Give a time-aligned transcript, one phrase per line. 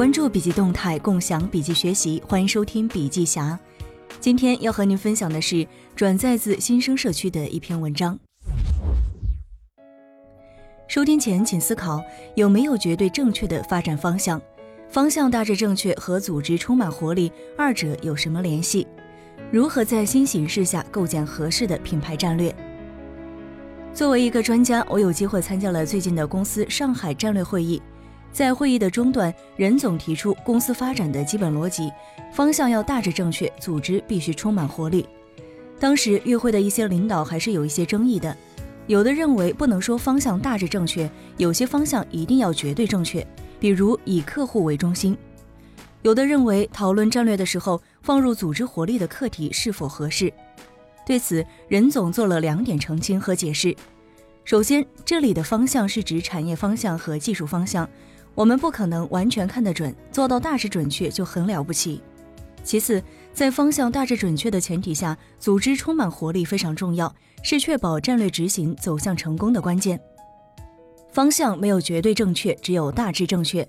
[0.00, 3.60] 关注笔记动态，共享笔记学习，欢迎收听笔记侠。
[4.18, 8.18] 今天要和您分享的是转载自新生社区的一篇文章。
[10.88, 12.02] 收听前请思考
[12.34, 14.40] 有没有绝对正确的发展方向，
[14.88, 18.86] 方向大致正确和组织充满活力二者有什么联系？
[19.52, 22.56] 如何在新形势下构建合适的品牌战略？
[23.92, 27.82] 作为一个专家，我有机会参加了最近的公司上海战略会议。
[28.32, 31.92] 在会议的中段，任总提出公司发展的基本逻辑，
[32.32, 35.06] 方向要大致正确，组织必须充满活力。
[35.78, 38.36] 当时与会的一些领导还是有一些争议的，
[38.86, 43.26] 有的认为不能说方向大致正确，有些方向一定要绝对正确，
[43.58, 45.14] 比如以客户为中心；
[46.02, 50.32] 有的认为讨论战略的时候放入组织活力的课题是否合适。
[51.04, 53.74] 对此，任总做了两点澄清和解释。
[54.44, 57.88] 首先，这里的方向是指产业方向和技术方向。
[58.34, 62.00] 我们不可能完全看得准，做到大致准确就很了不起。
[62.62, 70.00] 其次，在方向大致准确的前提下，组织充满活力非常重要，是确保战略执行走向成功的关键。
[71.12, 73.66] 方向没有绝对正确，只有大致正确。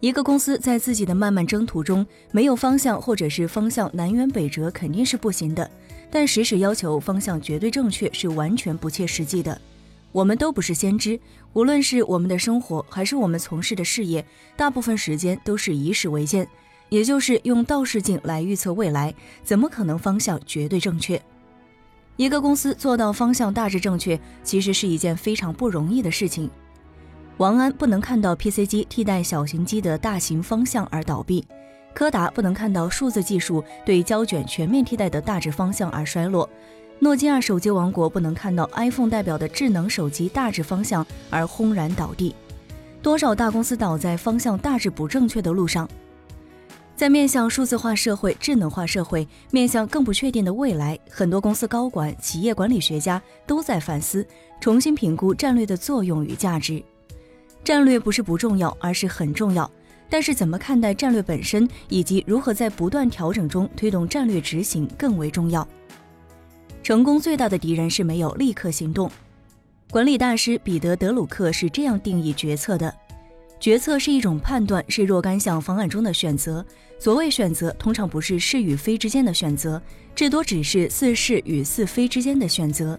[0.00, 5.70] 一个公司在自己的漫漫征途中没有方向，或者是方向南辕北辙，肯定是不行的。
[6.10, 9.60] 但时时要求方向绝对正确，是完全不切实际的。
[10.12, 11.18] 我们都不是先知，
[11.54, 14.24] 无论是我们的生活还是我们从事的事业，
[14.56, 16.46] 大部分时间都是以史为鉴，
[16.90, 21.20] 也就是用倒视镜来预测未来，怎么可能方向绝对正确？
[22.16, 26.50] 一个公司做到方向大致正确，其实是一件非常不容易的事情。
[27.38, 31.42] 王安不能看到 PC 机替代小型机的大型方向而倒闭，
[31.94, 36.48] 柯达不能看到数字技术对胶卷全面替代的大致方向而衰落。
[37.02, 42.32] 诺基亚手机王国不能看到 iPhone 代表的智能手机大致方向而轰然倒地，
[43.02, 45.90] 多少大公司倒在方向大致不正确的路上。
[46.94, 54.24] 在面向数字化社会、智能化社会、面向更不确定的未来，很多公司高管、企业管理学家都在反思，
[54.60, 56.80] 重新评估战略的作用与价值。
[57.64, 59.68] 战略不是不重要，而是很重要。
[60.08, 65.66] 但是怎么看待战略本身，以及如何在不断调整中推动战略执行更为重要。
[66.82, 69.10] 成功最大的敌人是没有立刻行动。
[69.90, 72.92] 管理大师彼得·德鲁克是这样定义决策的：
[73.60, 76.64] 决策是一种判断，是若干项方案中的选择。
[76.98, 79.80] 所谓选择，通常不是是与非之间的选择，
[80.14, 82.98] 至多只是似是与似非之间的选择。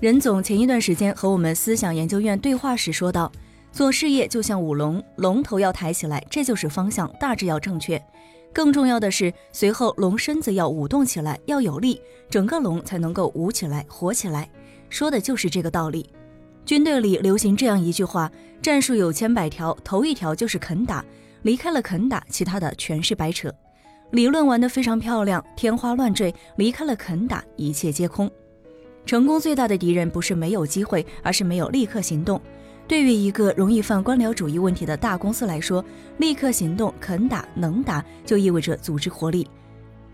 [0.00, 3.30] 任总前一段时间和我们思想研究院对话时说道
[3.72, 8.00] ：“做事业就像舞龙，龙头要抬起来，这就是方向，大致要正确。”
[8.56, 12.00] 更重要的是，随后龙身子要舞动起来，要有力，
[12.30, 14.48] 整个龙才能够舞起来、活起来。
[14.88, 16.08] 说的就是这个道理。
[16.64, 21.04] 军队里流行这样一句话：战术有千百条，头一条就是肯打，
[21.42, 23.52] 离开了肯打，其他的全是白扯。
[24.12, 28.30] 理论玩得非常漂亮，天花乱坠，离开了肯打，一切皆空。
[29.04, 32.40] 成功最大的敌人不是没有机会，而是没有立刻行动。
[32.88, 35.84] 对于一个容易犯官僚主义问题的大公司来说，
[36.18, 39.48] 立刻行动、肯打、能打，就意味着组织活力。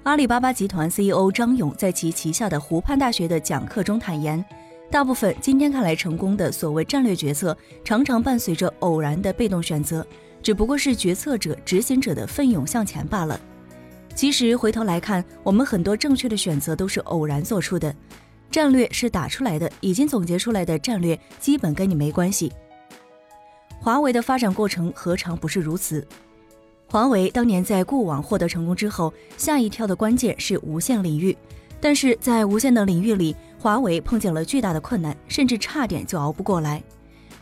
[0.05, 4.43] 阿里巴巴集团 CEO 张勇在其旗下的湖畔大学的讲课中坦言，
[4.91, 10.04] 大部分今天看来成功的所谓战略决策，常常伴随着偶然的被动选择，
[10.43, 13.39] 只不过是决策者、执行者的奋勇向前罢了。
[14.15, 17.94] 其实回头来看，我们很多正确的选择都是偶然做出的。
[18.50, 22.53] 战略是打出来的，已经总结出来的战略基本跟你没关系。
[23.82, 26.06] 华为的发展过程何尝不是如此？
[26.87, 31.37] 华为当年在固网获得成功之后，下一跳的关键是无线领域。
[31.81, 36.81] 但是在无线的领域里，华为碰见了巨大的困难，甚至差点就熬不过来。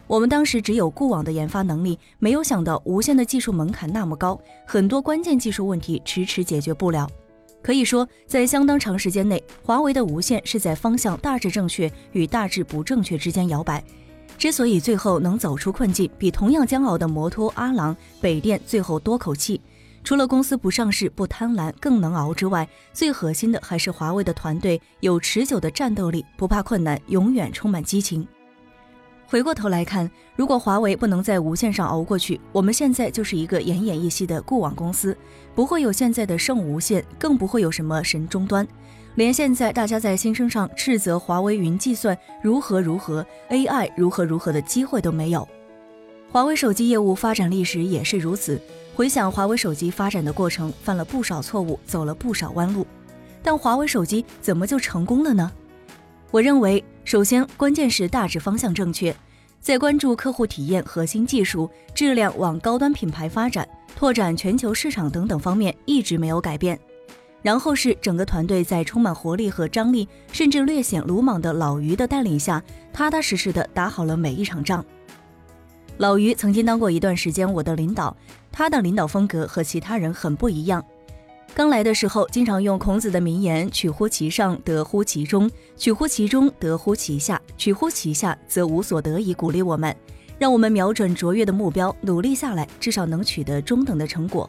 [0.07, 7.07] 我们当时只有固网的研发能力，没有想到无线的技术门槛那么高，很多关键技术问题迟迟解决不了。
[7.63, 13.85] 可以说，在相当长时间内，华为的无线是在方向大致正确与大致不正确之间摇摆。
[14.41, 19.61] 之所以最后能走出困境，比同样煎熬的摩托、阿郎、北电最后多口气，
[20.03, 28.27] 除了公司不上市、不贪婪、更能熬之外，最核心的还是华为的团队有持久的战斗力，不怕困难，永远充满激情。
[29.27, 35.15] 回过头来看，如果华为不能在无线上熬过去，我们现在就是一个奄奄一息的固网公司，
[35.55, 38.67] 不会有现在的圣无线，更不会有什么神终端，
[39.17, 45.47] 连现在大家在新生上斥责华为云计算如何如何，AI 如何如何的机会都没有。
[46.31, 48.61] 华为手机业务发展历史也是如此，
[48.95, 52.87] 回想华为手机发展的过程，犯了不少错误，走了不少弯路，
[53.43, 55.51] 但华为手机怎么就成功了呢？
[56.31, 56.85] 我认为。
[57.03, 59.13] 首先，关键是大致方向正确。
[59.59, 66.79] 在关注客户体验、核心技术、质量往高端品牌发展、拓展全球市场等等方面一直没有改变。
[67.43, 74.85] 然后是整个团队在充满活力和张力，甚至略显鲁莽的老于的带领下，踏踏实实的打好了每一场仗。
[75.99, 78.17] 老于曾经当过一段时间我的领导，
[78.51, 80.85] 他的领导风格和其他人很不一样。
[81.53, 89.95] 刚来的时候，经常用孔子的名言“取乎其上，得乎其中；取乎其中，得乎其下；取乎其下，则无所得”以鼓励我们，
[90.39, 94.49] 让我们瞄准卓越的目标，努力下来，至少能取得中等的成果。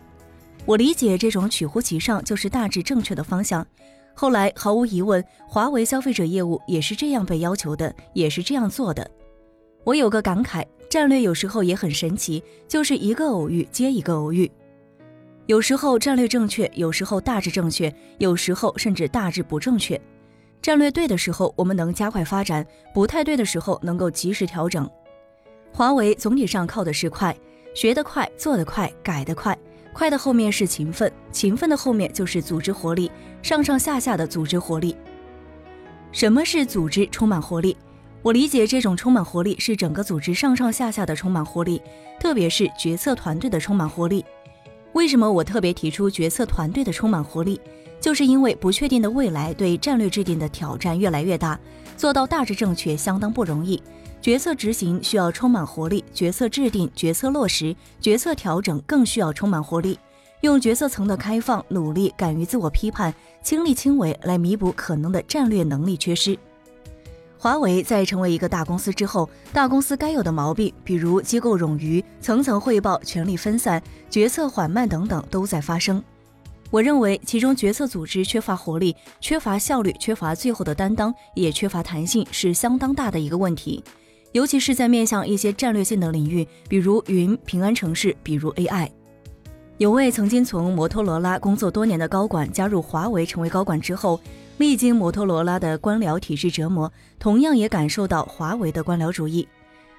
[0.65, 3.65] 我理解这种取乎其上就是大致正确的方向。
[4.13, 9.09] 后来毫无疑问，华为消费者业务也是这样被要求的，也是这样做的。
[9.83, 14.49] 我有个感慨，战略有时候也很神奇，就是一个偶遇接一个偶遇。
[15.47, 19.99] 有时候战略正确，有时候大致正确，有时候甚至大致不正确。
[20.61, 24.87] 战略对的时候，我们能加快发展；不太对的时候，能够及时调整。
[25.73, 27.35] 华为总体上靠的是快，
[27.73, 29.57] 学得快，做得快，改得快。
[29.93, 33.11] 快的后面是勤奋，勤奋的后面就是组织活力，
[33.41, 34.95] 上上下下的组织活力。
[36.11, 37.75] 什么是组织充满活力？
[38.21, 41.81] 我理解这种充满活力是整个组织上上下下的充满活力，
[42.19, 44.23] 特别是决策团队的充满活力。
[44.93, 47.59] 为什么我特别提出决策团队的充满活力？
[47.99, 51.59] 就是因为不确定的未来对战略制定的挑战越来越大，
[51.95, 53.81] 做到大致正确相当不容易。
[54.21, 59.97] 决策执行需要充满活力，决策制定、决策落实、决策调整更需要充满活力。
[60.41, 63.13] 用决策层的开放、努力、敢于自我批判、
[63.43, 66.37] 亲力亲为来弥补可能的战略能力缺失。
[67.37, 76.03] 华为在成为一个大公司之后，大公司该有的毛病，比如机构冗余、层层汇报、权力分散、决策缓慢等等，都在发生。
[76.69, 83.83] 我认为其中决策组织缺乏活力、缺乏效率、缺乏最后的担当，也缺乏弹性，是相当大的一个问题。
[84.31, 88.89] 尤其是在面向一些战略性的领域，比如云、平安城市，比如 AI。
[89.77, 94.19] 有位曾经从摩托罗拉工作多年的高管加入华为成为高管之后。
[94.57, 99.47] 历经摩托罗拉的官僚体制折磨，同样也感受到华为的官僚主义。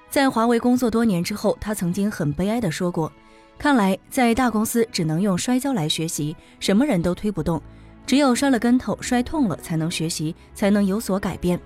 [0.08, 3.11] 在华为工作多年之后，他曾经很悲哀地说过
[3.58, 7.61] ：“看来在大公司只能用摔跤来学习，什么人都推不动，
[8.06, 11.58] 只有摔了跟头、摔痛了，才能学习，才能有所改变。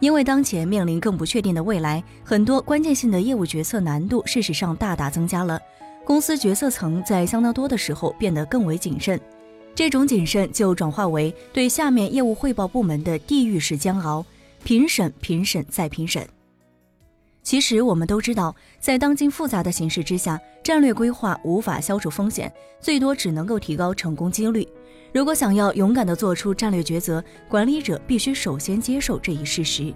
[0.00, 5.60] 因为当前面临更不确定的未来，很多关键性的业务决策难度事实上大大增加了，
[6.04, 9.20] 公司决策层在相当多的时候变得更为谨慎。”
[9.74, 14.24] 这种谨慎就转化为对下面业务汇报部门的地狱式煎熬，
[14.64, 16.26] 评审、评审再评审。
[17.42, 24.66] 其实我们都知道，在当今复杂的形势之下，战略规划无法消除风险，最多只能够提高成功几率。
[25.16, 29.90] 如果想要勇敢地做出战略抉择，管理者必须首先接受这一事实。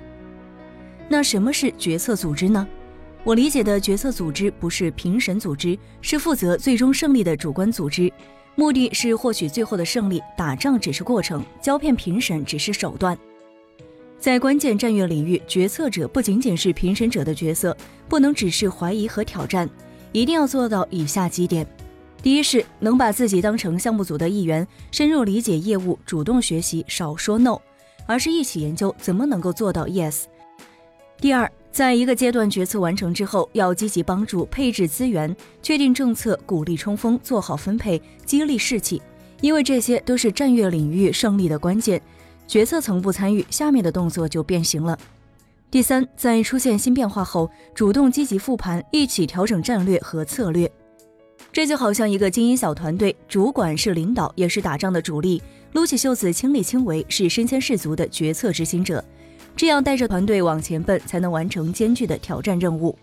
[1.10, 2.66] 那什么是决策组织呢？
[3.22, 8.10] 我理解的决策组织不是评审组织，是负责最终胜利的主观组织。
[8.54, 13.14] 目的是获取最后的胜利，打仗只是过程，胶片评审只是手段。
[14.18, 17.76] 在关键战略领域，决策者不仅仅是评审者的角色，
[18.08, 19.68] 不能只是怀疑和挑战，
[20.12, 21.66] 一定要做到以下几点：
[22.22, 27.58] 第一是能把自己当成项目组的一员，深入理解业务，主动学习，少说 no，
[28.06, 30.24] 而是一起研究怎么能够做到 yes。
[31.20, 31.50] 第二。
[31.72, 39.00] 在一个阶段决策完成之后，要积极帮助配置资源、确定政策、鼓励冲锋、做好分配、激励士气，
[39.40, 42.02] 因为这些都是战略领域胜利的关键。
[42.48, 44.98] 决策层不参与，下面的动作就变形了。
[45.70, 50.68] 第三，在出现新变化后，主动积极复盘，一起调整战略和策略。
[51.52, 55.42] 这就好像一个精英小团队，主管是领导，也是打仗的主力，
[55.72, 59.04] 撸起袖子，亲力亲为，是身先士卒的决策执行者。
[59.56, 62.96] 这样带着团队往前奔，才能完成艰巨的挑战任务。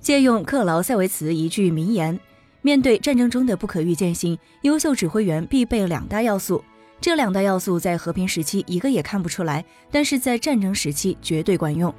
[0.00, 2.18] 借用克劳塞维茨一句名言
[2.62, 6.62] ：“面对战争中的不可预见性，优秀指挥员必备两大要素。
[7.00, 11.92] 这两大要素在和平时期一个也看不出来，但是在战争时期绝对管用。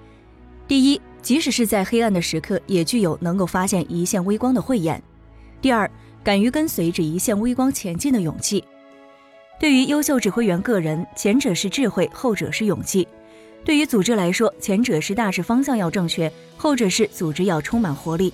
[0.67, 4.97] 第一，即使是在黑暗的时刻，也具有能够发现一线微光的慧眼；
[5.63, 5.89] 第二，
[6.25, 8.61] 敢于跟随着一线微光前进的勇气。
[9.57, 13.07] 对于优秀指挥员个人，前者是智慧，后者是勇气。”
[13.63, 18.33] 对于组织来说，前者是大致方向要正确，后者是组织要充满活力。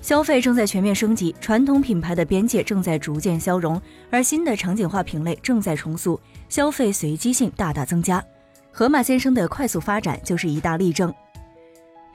[0.00, 8.24] 消费正在全面升级，传统品牌的边界正在逐渐消融，而新的场景化品类正在重塑，消费随机性大大增加。
[8.70, 11.12] 盒马先生的快速发展就是一大例证。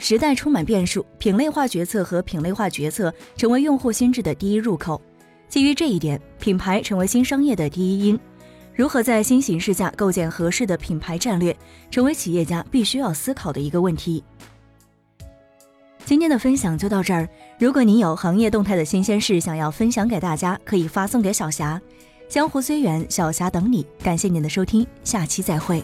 [0.02, 5.00] 时代充满变数，品类化决策和品类化决策成为用户心智的第一入口。
[5.48, 8.20] 基于这一点，品牌成为新商业的第一因。
[8.74, 11.56] 如何在新形势下构建合适的品牌战略，
[11.92, 14.24] 成为企业家必须要思考的一个问题。
[16.04, 17.30] 今天的分享就到这儿。
[17.60, 21.80] 如果您有行业动态的新鲜事想要分享给大家，可以发送给小霞。
[22.28, 23.86] 江湖虽远，小霞等你。
[24.02, 25.84] 感谢您的收听，下期再会。